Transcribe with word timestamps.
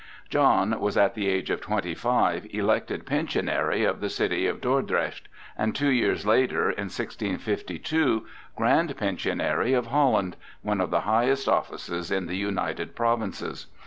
John 0.31 0.79
was, 0.79 0.97
at 0.97 1.13
the 1.13 1.27
age 1.27 1.51
of 1.51 1.61
twenty 1.61 1.93
five, 1.93 2.47
elected 2.49 3.05
pensionary 3.05 3.83
of 3.83 3.99
the 4.01 4.09
city 4.09 4.47
of 4.47 4.59
Dordrecht, 4.59 5.27
and 5.55 5.75
two 5.75 5.89
years 5.91 6.25
later, 6.25 6.71
in 6.71 6.85
1652, 6.89 8.25
Grand 8.55 8.97
Pensionary 8.97 9.73
of 9.77 9.85
Holland, 9.85 10.37
one 10.63 10.81
of 10.81 10.89
the 10.89 11.01
highest 11.01 11.47
offices 11.47 12.09
in 12.09 12.25
the 12.25 12.35
United 12.35 12.95
Provinces. 12.95 13.67